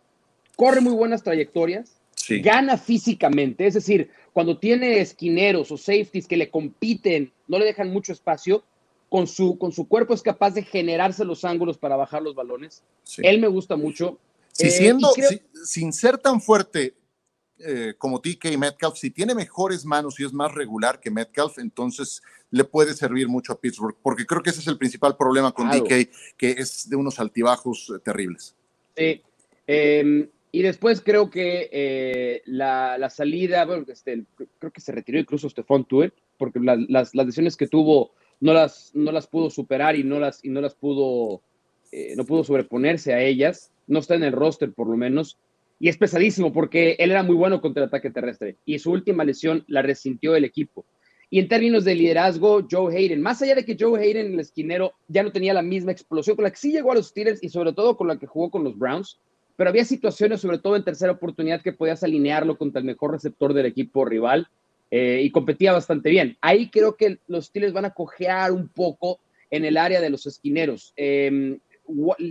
[0.56, 2.02] corre muy buenas trayectorias,
[2.42, 7.92] gana físicamente, es decir, cuando tiene esquineros o safeties que le compiten, no le dejan
[7.92, 8.64] mucho espacio,
[9.10, 12.84] con su, con su cuerpo es capaz de generarse los ángulos para bajar los balones.
[13.18, 14.20] Él me gusta mucho.
[14.52, 15.14] Si eh, siendo,
[15.64, 16.96] sin ser tan fuerte
[17.60, 22.22] eh, como DK Metcalf, si tiene mejores manos y es más regular que Metcalf, entonces
[22.52, 25.70] le puede servir mucho a Pittsburgh, porque creo que ese es el principal problema con
[25.70, 28.56] DK, que es de unos altibajos eh, terribles.
[28.98, 29.22] Sí.
[29.68, 34.24] Em, y después creo que eh, la, salida, bueno, este,
[34.58, 38.92] creo que se retiró incluso Stefan Tuer, porque las, las, decisiones que tuvo no las,
[38.94, 41.42] no las pudo superar y no las, y no las pudo,
[41.92, 43.74] eh, no pudo sobreponerse a ellas.
[43.86, 45.38] No está en el roster, por lo menos.
[45.78, 49.26] Y es pesadísimo porque él era muy bueno contra el ataque terrestre y su última
[49.26, 50.86] lesión la resintió el equipo.
[51.30, 54.94] Y en términos de liderazgo, Joe Hayden, más allá de que Joe Hayden, el esquinero,
[55.10, 57.50] ya no tenía la misma explosión con la que sí llegó a los Steelers y
[57.50, 59.20] sobre todo con la que jugó con los Browns,
[59.56, 63.54] pero había situaciones, sobre todo en tercera oportunidad, que podías alinearlo contra el mejor receptor
[63.54, 64.48] del equipo rival
[64.92, 66.38] eh, y competía bastante bien.
[66.42, 70.26] Ahí creo que los Steelers van a cojear un poco en el área de los
[70.26, 70.94] esquineros.
[70.98, 71.58] Eh,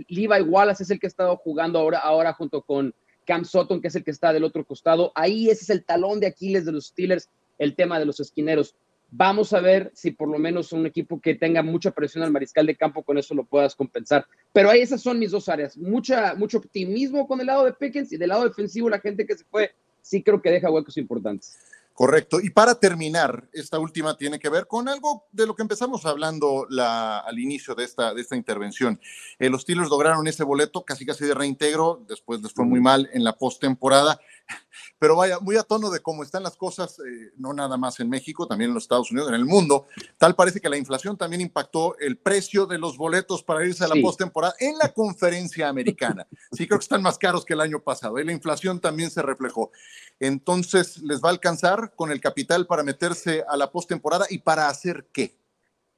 [0.07, 2.93] Levi Wallace es el que ha estado jugando ahora, ahora junto con
[3.25, 5.11] Cam Sutton, que es el que está del otro costado.
[5.15, 8.75] Ahí ese es el talón de Aquiles de los Steelers, el tema de los esquineros.
[9.11, 12.65] Vamos a ver si por lo menos un equipo que tenga mucha presión al mariscal
[12.65, 14.25] de campo con eso lo puedas compensar.
[14.51, 15.77] Pero ahí esas son mis dos áreas.
[15.77, 19.37] Mucha, mucho optimismo con el lado de Pickens y del lado defensivo la gente que
[19.37, 21.57] se fue sí creo que deja huecos importantes.
[21.95, 22.41] Correcto.
[22.41, 26.67] Y para terminar, esta última tiene que ver con algo de lo que empezamos hablando
[26.77, 28.99] al inicio de esta, de esta intervención.
[29.39, 33.09] Eh, los Steelers lograron ese boleto casi casi de reintegro, después les fue muy mal
[33.13, 34.19] en la postemporada.
[34.99, 38.09] Pero vaya, muy a tono de cómo están las cosas, eh, no nada más en
[38.09, 39.87] México, también en los Estados Unidos, en el mundo.
[40.17, 43.87] Tal parece que la inflación también impactó el precio de los boletos para irse a
[43.87, 46.27] la postemporada en la conferencia americana.
[46.51, 48.19] Sí, creo que están más caros que el año pasado.
[48.19, 49.71] Y la inflación también se reflejó.
[50.19, 54.69] Entonces, ¿les va a alcanzar con el capital para meterse a la postemporada y para
[54.69, 55.35] hacer qué?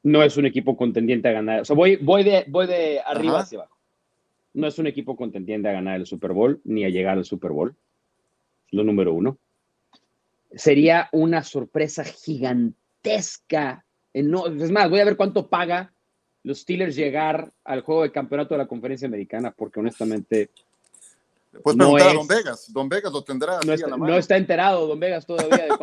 [0.04, 1.62] No es un equipo contendiente a ganar.
[1.62, 3.78] O sea, voy, voy, de, voy de arriba hacia abajo.
[4.54, 7.52] No es un equipo contendiente a ganar el Super Bowl ni a llegar al Super
[7.52, 7.76] Bowl
[8.72, 9.38] lo número uno.
[10.54, 13.86] Sería una sorpresa gigantesca.
[14.14, 15.94] No, es más, voy a ver cuánto paga
[16.48, 20.50] los Steelers llegar al juego de campeonato de la conferencia americana, porque honestamente.
[21.62, 22.74] Puedes preguntar a Don Vegas.
[22.74, 23.60] Don Vegas lo tendrá.
[23.66, 25.78] No, está, enterado Don Vegas todavía de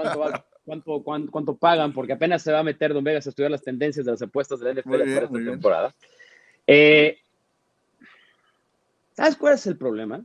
[0.64, 4.06] cuánto, cuánto, pagan, porque apenas se va a meter Don Vegas a estudiar las tendencias
[4.06, 5.94] de las apuestas de la NFL para esta temporada.
[6.66, 7.18] Eh,
[9.12, 10.24] ¿Sabes cuál es el problema?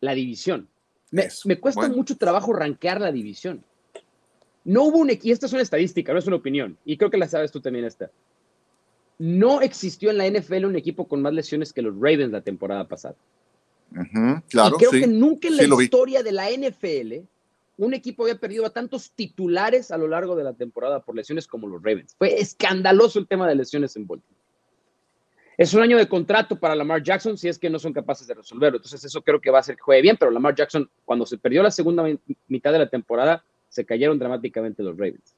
[0.00, 0.68] La división.
[1.10, 3.62] Me, cuesta mucho trabajo rankear la división.
[4.64, 7.10] No hubo un equipo, y esta es una estadística, no es una opinión, y creo
[7.10, 8.10] que la sabes tú también esta.
[9.18, 12.86] No existió en la NFL un equipo con más lesiones que los Ravens la temporada
[12.86, 13.14] pasada.
[14.48, 17.26] claro, y creo que nunca en la historia de la NFL
[17.78, 21.46] un equipo había perdido a tantos titulares a lo largo de la temporada por lesiones
[21.46, 22.14] como los Ravens.
[22.16, 24.35] Fue escandaloso el tema de lesiones en Baltimore.
[25.58, 28.34] Es un año de contrato para Lamar Jackson si es que no son capaces de
[28.34, 28.76] resolverlo.
[28.76, 31.38] Entonces eso creo que va a hacer que juegue bien, pero Lamar Jackson cuando se
[31.38, 32.04] perdió la segunda
[32.48, 35.34] mitad de la temporada se cayeron dramáticamente los Ravens.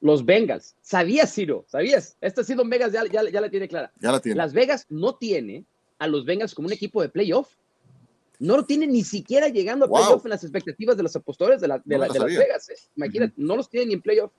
[0.00, 3.90] Los Bengals, sabías Ciro, sabías, esta ha sido Vegas ya, ya, ya la tiene clara.
[3.98, 4.36] Ya la tiene.
[4.36, 5.64] Las Vegas no tiene
[5.98, 7.56] a los Bengals como un equipo de playoff.
[8.38, 11.66] No lo tiene ni siquiera llegando a playoff en las expectativas de los apostadores de,
[11.66, 12.68] la, de, Las Vegas.
[12.68, 12.74] ¿eh?
[12.94, 14.30] Imagínate, no los tiene ni en playoff.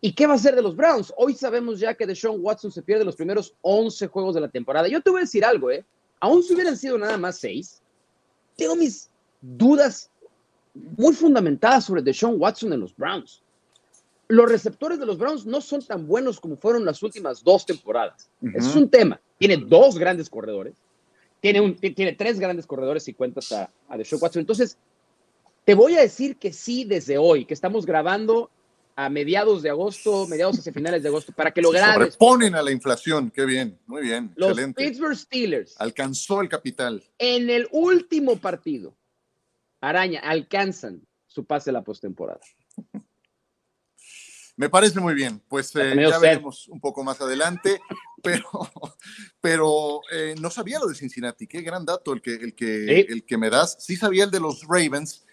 [0.00, 1.12] ¿Y qué va a ser de los Browns?
[1.16, 4.88] Hoy sabemos ya que Deshaun Watson se pierde los primeros 11 juegos de la temporada.
[4.88, 5.84] Yo te voy a decir algo, ¿eh?
[6.20, 7.80] Aún si hubieran sido nada más 6,
[8.56, 10.10] tengo mis dudas
[10.74, 13.42] muy fundamentadas sobre Deshaun Watson en los Browns.
[14.28, 18.28] Los receptores de los Browns no son tan buenos como fueron las últimas dos temporadas.
[18.54, 19.20] es un tema.
[19.38, 20.74] Tiene dos grandes corredores.
[21.40, 24.40] Tiene, un, tiene tres grandes corredores si cuentas a, a Deshaun Watson.
[24.40, 24.76] Entonces,
[25.64, 28.50] te voy a decir que sí desde hoy, que estamos grabando
[28.96, 32.14] a mediados de agosto, mediados hacia finales de agosto, para que lo grabes.
[32.14, 34.32] Reponen a la inflación, qué bien, muy bien.
[34.36, 35.74] Los Pittsburgh Steelers.
[35.78, 37.04] Alcanzó el capital.
[37.18, 38.96] En el último partido,
[39.82, 42.40] Araña, alcanzan su pase a la postemporada.
[44.58, 47.78] Me parece muy bien, pues eh, ya veremos un poco más adelante,
[48.22, 48.48] pero,
[49.38, 53.26] pero eh, no sabía lo de Cincinnati, qué gran dato el que, el, que, el
[53.26, 53.76] que me das.
[53.78, 55.25] Sí sabía el de los Ravens,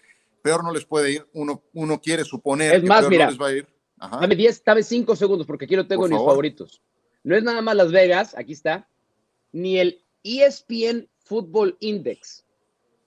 [0.44, 1.26] peor no les puede ir.
[1.32, 3.66] Uno, uno quiere suponer que peor no les va a ir.
[3.96, 6.82] Dame 10, dame 5 segundos porque aquí lo tengo en mis favoritos.
[7.22, 8.86] No es nada más Las Vegas, aquí está,
[9.52, 12.44] ni el ESPN Football Index,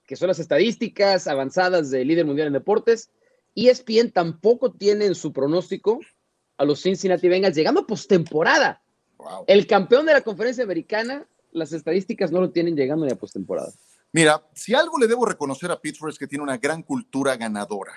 [0.07, 3.11] que son las estadísticas avanzadas del líder mundial en deportes.
[3.53, 5.99] ESPN tampoco tiene en su pronóstico
[6.57, 8.81] a los Cincinnati Bengals llegando a postemporada.
[9.45, 13.71] El campeón de la conferencia americana, las estadísticas no lo tienen llegando ni a postemporada.
[14.13, 17.93] Mira, si algo le debo reconocer a Pittsburgh es que tiene una gran cultura ganadora,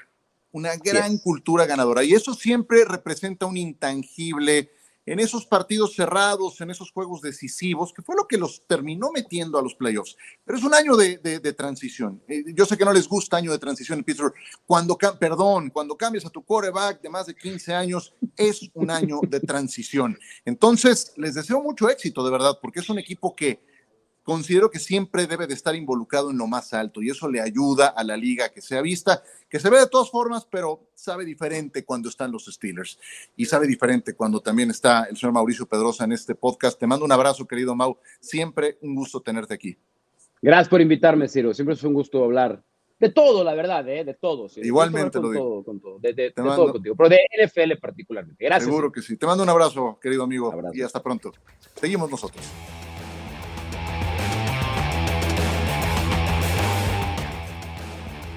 [0.52, 2.02] una gran cultura ganadora.
[2.02, 4.70] Y eso siempre representa un intangible
[5.06, 9.58] en esos partidos cerrados, en esos juegos decisivos, que fue lo que los terminó metiendo
[9.58, 10.16] a los playoffs.
[10.44, 11.18] Pero es un año de,
[11.56, 12.22] transición.
[12.28, 14.34] Eh, yo sé que no les gusta año de transición en Pittsburgh.
[14.66, 19.20] Cuando, perdón, cuando cambias a tu coreback de más de 15 años, es un año
[19.26, 20.18] de transición.
[20.44, 23.69] Entonces, les deseo mucho éxito, de verdad, porque es un equipo que
[24.30, 27.88] considero que siempre debe de estar involucrado en lo más alto y eso le ayuda
[27.88, 31.84] a la liga que sea vista, que se ve de todas formas, pero sabe diferente
[31.84, 33.00] cuando están los Steelers
[33.34, 36.78] y sabe diferente cuando también está el señor Mauricio Pedrosa en este podcast.
[36.78, 37.98] Te mando un abrazo, querido Mau.
[38.20, 39.76] Siempre un gusto tenerte aquí.
[40.40, 41.52] Gracias por invitarme, Ciro.
[41.52, 42.62] Siempre es un gusto hablar
[43.00, 44.04] de todo, la verdad, ¿eh?
[44.04, 44.46] de todo.
[44.58, 45.42] Igualmente lo digo.
[45.42, 48.44] Todo, con todo, de, todo contigo, pero de NFL particularmente.
[48.44, 48.66] Gracias.
[48.66, 49.16] Seguro que sí.
[49.16, 51.32] Te mando un abrazo, querido amigo, y hasta pronto.
[51.74, 52.46] Seguimos nosotros.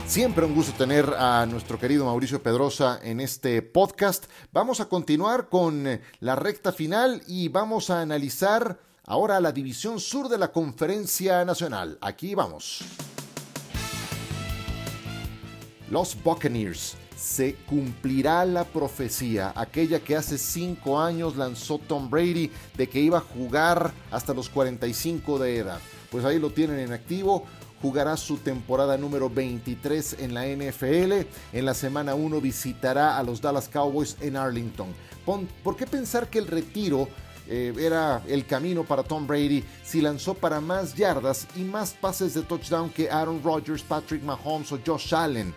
[0.08, 4.26] Siempre un gusto tener a nuestro querido Mauricio Pedrosa en este podcast.
[4.52, 10.28] Vamos a continuar con la recta final y vamos a analizar ahora la división sur
[10.28, 11.98] de la Conferencia Nacional.
[12.02, 12.84] Aquí vamos.
[15.90, 16.96] Los Buccaneers.
[17.18, 23.20] Se cumplirá la profecía, aquella que hace cinco años lanzó Tom Brady de que iba
[23.20, 25.80] a jugar hasta los 45 de edad.
[26.12, 27.46] Pues ahí lo tienen en activo,
[27.84, 31.28] jugará su temporada número 23 en la NFL.
[31.52, 34.88] En la semana 1 visitará a los Dallas Cowboys en Arlington.
[35.26, 37.10] ¿Por qué pensar que el retiro
[37.46, 42.34] eh, era el camino para Tom Brady si lanzó para más yardas y más pases
[42.36, 45.54] de touchdown que Aaron Rodgers, Patrick Mahomes o Josh Allen?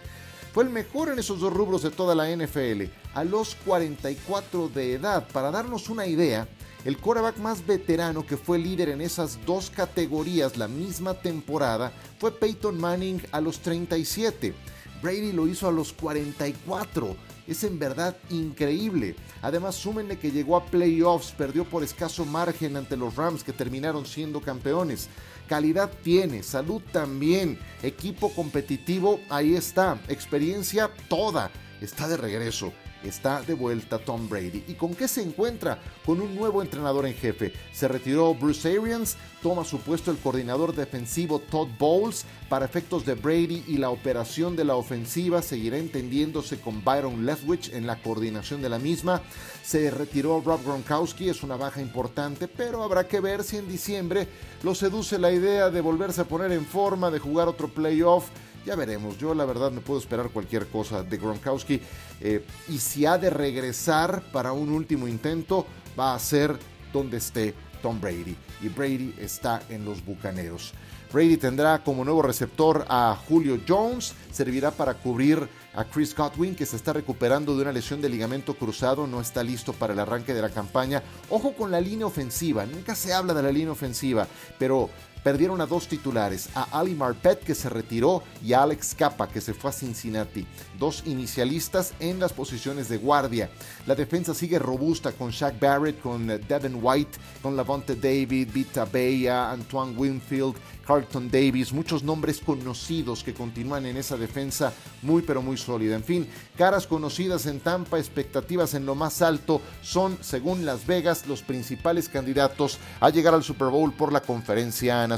[0.52, 4.94] Fue el mejor en esos dos rubros de toda la NFL a los 44 de
[4.94, 5.28] edad.
[5.32, 6.48] Para darnos una idea,
[6.86, 12.30] el quarterback más veterano que fue líder en esas dos categorías la misma temporada fue
[12.30, 14.54] Peyton Manning a los 37.
[15.02, 17.16] Brady lo hizo a los 44.
[17.48, 19.16] Es en verdad increíble.
[19.42, 24.06] Además, súmenle que llegó a playoffs, perdió por escaso margen ante los Rams que terminaron
[24.06, 25.08] siendo campeones.
[25.48, 32.72] Calidad tiene, salud también, equipo competitivo, ahí está, experiencia toda, está de regreso
[33.08, 34.64] está de vuelta Tom Brady.
[34.68, 35.78] ¿Y con qué se encuentra?
[36.04, 37.52] Con un nuevo entrenador en jefe.
[37.72, 42.24] Se retiró Bruce Arians, toma su puesto el coordinador defensivo Todd Bowles.
[42.48, 47.72] Para efectos de Brady y la operación de la ofensiva seguirá entendiéndose con Byron Leftwich
[47.72, 49.22] en la coordinación de la misma.
[49.62, 54.28] Se retiró Rob Gronkowski, es una baja importante, pero habrá que ver si en diciembre
[54.62, 58.28] lo seduce la idea de volverse a poner en forma, de jugar otro playoff
[58.66, 61.80] ya veremos, yo la verdad me puedo esperar cualquier cosa de Gronkowski.
[62.20, 65.66] Eh, y si ha de regresar para un último intento,
[65.98, 66.58] va a ser
[66.92, 68.36] donde esté Tom Brady.
[68.60, 70.74] Y Brady está en los Bucaneros.
[71.12, 76.66] Brady tendrá como nuevo receptor a Julio Jones, servirá para cubrir a Chris Godwin, que
[76.66, 80.34] se está recuperando de una lesión de ligamento cruzado, no está listo para el arranque
[80.34, 81.02] de la campaña.
[81.30, 84.26] Ojo con la línea ofensiva, nunca se habla de la línea ofensiva,
[84.58, 84.90] pero
[85.26, 89.40] perdieron a dos titulares, a Ali Marpet que se retiró y a Alex Capa que
[89.40, 90.46] se fue a Cincinnati,
[90.78, 93.50] dos inicialistas en las posiciones de guardia.
[93.88, 99.50] La defensa sigue robusta con Shaq Barrett, con Devin White, con Lavonte David, Vita Bella,
[99.50, 100.54] Antoine Winfield,
[100.86, 105.96] Carlton Davis, muchos nombres conocidos que continúan en esa defensa muy pero muy sólida.
[105.96, 111.26] En fin, caras conocidas en Tampa, expectativas en lo más alto, son, según Las Vegas,
[111.26, 115.15] los principales candidatos a llegar al Super Bowl por la conferencia nacional.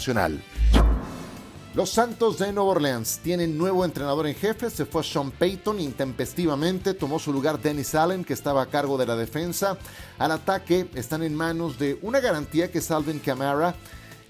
[1.75, 6.95] Los Santos de Nueva Orleans tienen nuevo entrenador en jefe, se fue Sean Payton intempestivamente,
[6.95, 9.79] tomó su lugar Dennis Allen que estaba a cargo de la defensa.
[10.19, 13.75] Al ataque están en manos de una garantía que Salvin Camara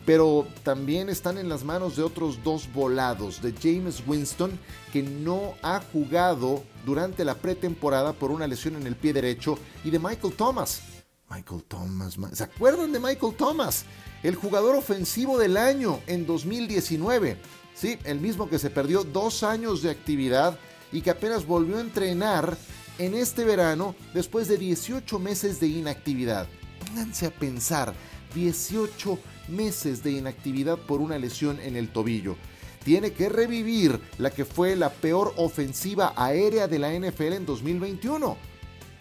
[0.08, 4.58] pero también están en las manos de otros dos volados, de James Winston,
[4.90, 9.90] que no ha jugado durante la pretemporada por una lesión en el pie derecho, y
[9.90, 10.80] de Michael Thomas.
[11.28, 13.84] Michael Thomas, ¿se acuerdan de Michael Thomas?
[14.22, 17.36] El jugador ofensivo del año en 2019.
[17.74, 20.58] Sí, el mismo que se perdió dos años de actividad
[20.90, 22.56] y que apenas volvió a entrenar
[22.98, 26.48] en este verano después de 18 meses de inactividad.
[26.84, 27.94] Pónganse a pensar,
[28.34, 32.36] 18 meses de inactividad por una lesión en el tobillo.
[32.84, 38.57] Tiene que revivir la que fue la peor ofensiva aérea de la NFL en 2021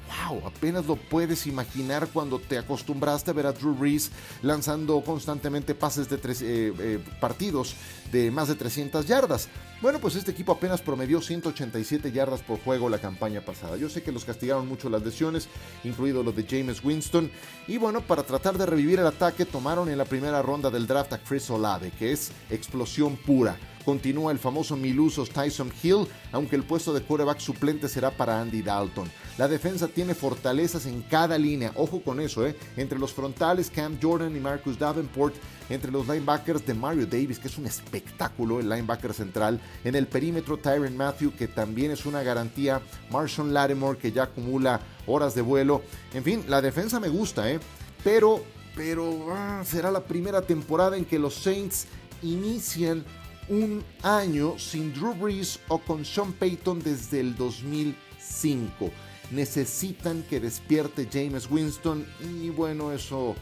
[0.07, 5.75] wow, apenas lo puedes imaginar cuando te acostumbraste a ver a Drew Brees lanzando constantemente
[5.75, 7.75] pases de tres, eh, eh, partidos
[8.11, 9.49] de más de 300 yardas.
[9.79, 13.77] Bueno, pues este equipo apenas promedió 187 yardas por juego la campaña pasada.
[13.77, 15.47] Yo sé que los castigaron mucho las lesiones,
[15.83, 17.29] incluido lo de James Winston.
[17.67, 21.13] Y bueno, para tratar de revivir el ataque, tomaron en la primera ronda del draft
[21.13, 23.55] a Chris Olave, que es explosión pura.
[23.85, 28.61] Continúa el famoso Milusos Tyson Hill, aunque el puesto de quarterback suplente será para Andy
[28.61, 29.09] Dalton.
[29.37, 32.57] La defensa tiene fortalezas en cada línea, ojo con eso, ¿eh?
[32.75, 35.35] entre los frontales Cam Jordan y Marcus Davenport,
[35.69, 40.07] entre los linebackers de Mario Davis, que es un espectáculo el linebacker central, en el
[40.07, 45.41] perímetro Tyron Matthew, que también es una garantía, Marshall Lattimore, que ya acumula horas de
[45.41, 45.81] vuelo,
[46.13, 47.59] en fin, la defensa me gusta, ¿eh?
[48.03, 48.43] pero,
[48.75, 51.87] pero ah, será la primera temporada en que los Saints
[52.21, 53.03] inician
[53.49, 58.91] un año sin Drew Brees o con Sean Payton desde el 2005.
[59.31, 63.35] Necesitan que despierte James Winston y bueno, eso,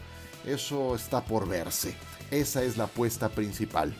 [0.44, 1.94] eso está por verse.
[2.30, 3.94] Esa es la apuesta principal.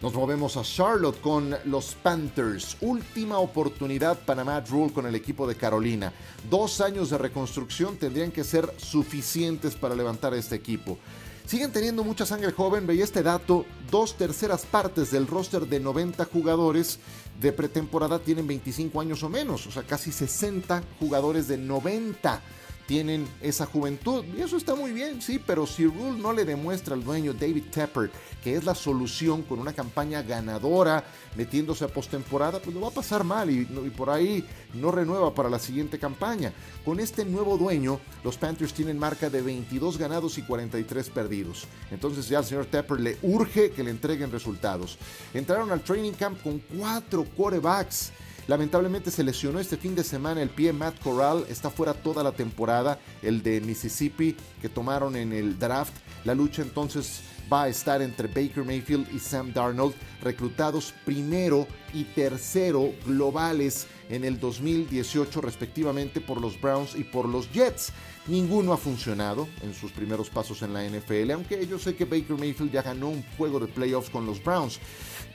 [0.00, 2.76] Nos movemos a Charlotte con los Panthers.
[2.80, 6.12] Última oportunidad para Matt Rule con el equipo de Carolina.
[6.48, 10.98] Dos años de reconstrucción tendrían que ser suficientes para levantar este equipo.
[11.46, 16.26] Siguen teniendo mucha sangre joven, veía este dato, dos terceras partes del roster de 90
[16.26, 16.98] jugadores
[17.40, 22.42] de pretemporada tienen 25 años o menos, o sea, casi 60 jugadores de 90
[22.88, 24.24] tienen esa juventud.
[24.34, 27.64] Y eso está muy bien, sí, pero si Rule no le demuestra al dueño David
[27.70, 28.10] Tepper
[28.42, 31.04] que es la solución con una campaña ganadora,
[31.36, 33.64] metiéndose a postemporada, pues lo va a pasar mal y,
[33.96, 34.42] por ahí
[34.74, 36.52] no renueva para la siguiente campaña.
[36.84, 41.66] Con este nuevo dueño, los Panthers tienen marca de 22 ganados y 43 perdidos.
[41.90, 44.98] Entonces ya al señor Tepper le urge que le entreguen resultados.
[45.34, 48.12] Entraron al training camp con cuatro quarterbacks.
[48.48, 52.32] Lamentablemente se lesionó este fin de semana el pie Matt Corral, está fuera toda la
[52.32, 55.92] temporada, el de Mississippi que tomaron en el draft.
[56.24, 62.04] La lucha entonces va a estar entre Baker Mayfield y Sam Darnold, reclutados primero y
[62.04, 67.92] tercero globales en el 2018 respectivamente por los Browns y por los Jets.
[68.26, 72.36] Ninguno ha funcionado en sus primeros pasos en la NFL, aunque yo sé que Baker
[72.36, 74.78] Mayfield ya ganó un juego de playoffs con los Browns.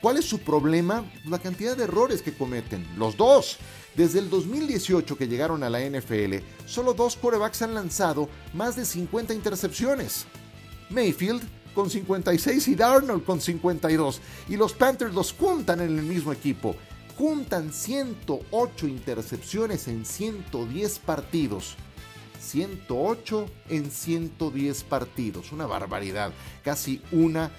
[0.01, 1.03] ¿Cuál es su problema?
[1.25, 2.85] La cantidad de errores que cometen.
[2.97, 3.57] Los dos.
[3.95, 8.85] Desde el 2018 que llegaron a la NFL, solo dos quarterbacks han lanzado más de
[8.85, 10.25] 50 intercepciones.
[10.89, 14.21] Mayfield con 56 y Darnold con 52.
[14.49, 16.75] Y los Panthers los juntan en el mismo equipo.
[17.17, 21.75] Juntan 108 intercepciones en 110 partidos.
[22.39, 25.51] 108 en 110 partidos.
[25.51, 26.31] Una barbaridad.
[26.63, 27.51] Casi una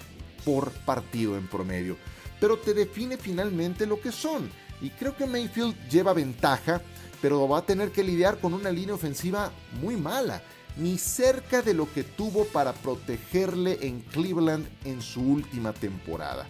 [0.44, 1.96] por partido en promedio
[2.44, 4.50] pero te define finalmente lo que son.
[4.82, 6.82] Y creo que Mayfield lleva ventaja,
[7.22, 10.42] pero va a tener que lidiar con una línea ofensiva muy mala,
[10.76, 16.46] ni cerca de lo que tuvo para protegerle en Cleveland en su última temporada.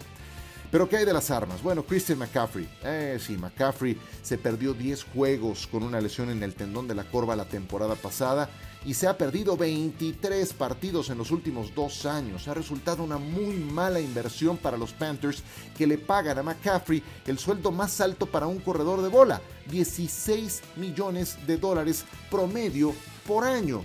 [0.75, 1.63] Pero ¿qué hay de las armas?
[1.63, 2.69] Bueno, Christian McCaffrey.
[2.83, 7.05] Eh, sí, McCaffrey se perdió 10 juegos con una lesión en el tendón de la
[7.05, 8.51] corva la temporada pasada
[8.85, 12.49] y se ha perdido 23 partidos en los últimos dos años.
[12.49, 15.45] Ha resultado una muy mala inversión para los Panthers
[15.77, 20.61] que le pagan a McCaffrey el sueldo más alto para un corredor de bola, 16
[20.75, 22.93] millones de dólares promedio
[23.29, 23.85] por año.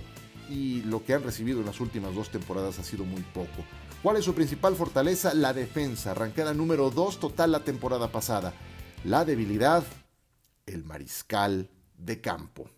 [0.50, 3.64] Y lo que han recibido en las últimas dos temporadas ha sido muy poco.
[4.02, 5.32] ¿Cuál es su principal fortaleza?
[5.32, 8.52] La defensa, arrancada número 2 total la temporada pasada.
[9.04, 9.84] La debilidad,
[10.66, 12.68] el mariscal de campo.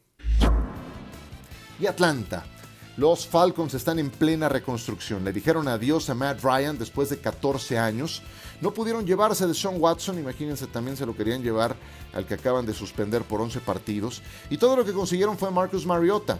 [1.81, 2.45] Y Atlanta.
[2.99, 5.25] Los Falcons están en plena reconstrucción.
[5.25, 8.23] Le dijeron adiós a Matt Ryan después de 14 años.
[8.61, 11.75] No pudieron llevarse de Sean Watson, imagínense, también se lo querían llevar
[12.12, 14.23] al que acaban de suspender por 11 partidos.
[14.51, 16.39] Y todo lo que consiguieron fue Marcus Mariota.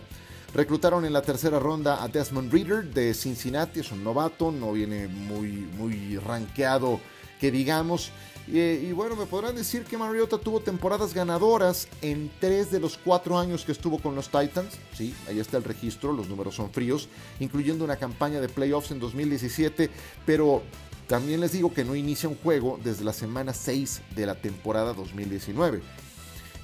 [0.55, 5.09] Reclutaron en la tercera ronda a Desmond Reader de Cincinnati, es un novato, no viene
[5.09, 5.49] muy,
[5.79, 7.01] muy rankeado
[7.41, 8.13] que digamos.
[8.47, 13.39] Y, bueno, me podrán decir que Mariota tuvo temporadas ganadoras en tres de los cuatro
[13.39, 14.75] años que estuvo con los Titans.
[14.95, 17.09] Sí, ahí está el registro, los números son fríos,
[17.41, 19.91] incluyendo una campaña de playoffs en 2017,
[20.27, 20.63] pero
[21.07, 24.93] también les digo que no inicia un juego desde la semana 6 de la temporada
[24.93, 25.81] 2019.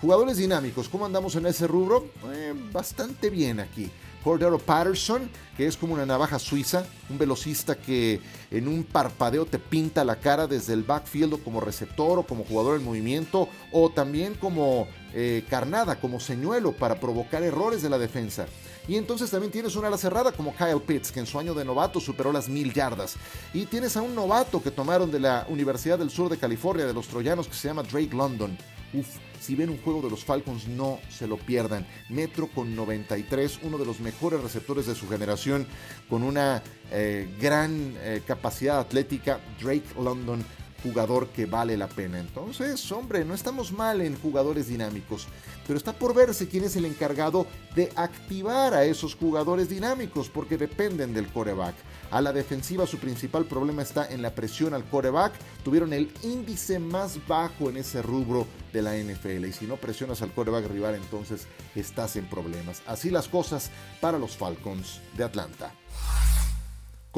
[0.00, 2.06] Jugadores dinámicos, ¿cómo andamos en ese rubro?
[2.32, 3.90] Eh, bastante bien aquí.
[4.22, 8.20] Cordero Patterson, que es como una navaja suiza, un velocista que
[8.50, 12.44] en un parpadeo te pinta la cara desde el backfield o como receptor o como
[12.44, 17.98] jugador en movimiento o también como eh, carnada, como señuelo para provocar errores de la
[17.98, 18.46] defensa.
[18.86, 21.64] Y entonces también tienes una ala cerrada como Kyle Pitts, que en su año de
[21.64, 23.16] novato superó las mil yardas.
[23.52, 26.94] Y tienes a un novato que tomaron de la Universidad del Sur de California, de
[26.94, 28.56] los Troyanos, que se llama Drake London.
[28.94, 29.06] Uf,
[29.40, 31.86] si ven un juego de los Falcons, no se lo pierdan.
[32.08, 35.66] Metro con 93, uno de los mejores receptores de su generación,
[36.08, 39.40] con una eh, gran eh, capacidad atlética.
[39.60, 40.44] Drake London
[40.82, 42.18] jugador que vale la pena.
[42.18, 45.26] Entonces, hombre, no estamos mal en jugadores dinámicos,
[45.66, 50.56] pero está por verse quién es el encargado de activar a esos jugadores dinámicos, porque
[50.56, 51.74] dependen del coreback.
[52.10, 55.34] A la defensiva su principal problema está en la presión al coreback.
[55.62, 59.44] Tuvieron el índice más bajo en ese rubro de la NFL.
[59.44, 62.82] Y si no presionas al coreback rival, entonces estás en problemas.
[62.86, 63.70] Así las cosas
[64.00, 65.72] para los Falcons de Atlanta.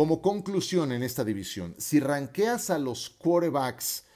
[0.01, 4.07] Como conclusión en esta división, si ranqueas a los quarterbacks,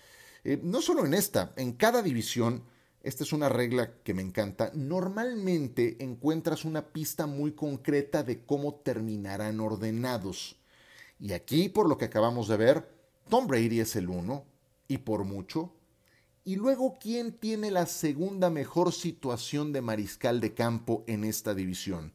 [0.43, 2.65] eh, no solo en esta, en cada división,
[3.03, 8.77] esta es una regla que me encanta, normalmente encuentras una pista muy concreta de cómo
[8.77, 10.57] terminarán ordenados.
[11.21, 12.91] Y aquí, por lo que acabamos de ver,
[13.29, 14.47] Tom Brady es el uno,
[14.89, 15.75] y por mucho.
[16.47, 22.15] Y luego, ¿quién tiene la segunda mejor situación de mariscal de campo en esta división?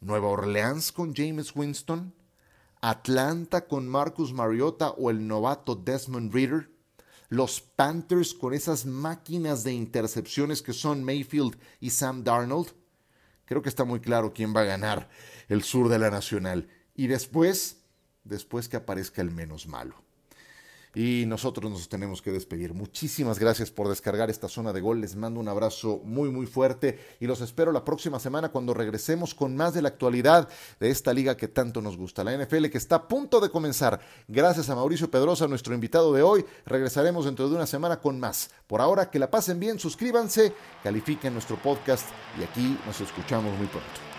[0.00, 2.19] ¿Nueva Orleans con James Winston?
[2.80, 6.70] Atlanta con Marcus Mariota o el novato Desmond Reader,
[7.28, 12.72] los Panthers con esas máquinas de intercepciones que son Mayfield y Sam Darnold.
[13.44, 15.08] Creo que está muy claro quién va a ganar
[15.48, 16.68] el sur de la Nacional.
[16.94, 17.82] Y después,
[18.24, 20.09] después que aparezca el menos malo
[20.94, 22.74] y nosotros nos tenemos que despedir.
[22.74, 25.00] Muchísimas gracias por descargar esta zona de gol.
[25.00, 29.34] Les mando un abrazo muy muy fuerte y los espero la próxima semana cuando regresemos
[29.34, 30.48] con más de la actualidad
[30.80, 34.00] de esta liga que tanto nos gusta, la NFL que está a punto de comenzar.
[34.28, 36.44] Gracias a Mauricio Pedrosa, nuestro invitado de hoy.
[36.66, 38.50] Regresaremos dentro de una semana con más.
[38.66, 42.06] Por ahora que la pasen bien, suscríbanse, califiquen nuestro podcast
[42.38, 44.09] y aquí nos escuchamos muy pronto.